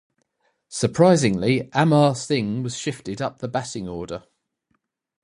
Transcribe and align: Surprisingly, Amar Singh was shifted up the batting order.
Surprisingly, 0.67 1.69
Amar 1.73 2.15
Singh 2.15 2.63
was 2.63 2.75
shifted 2.75 3.21
up 3.21 3.37
the 3.37 3.47
batting 3.47 3.87
order. 3.87 4.23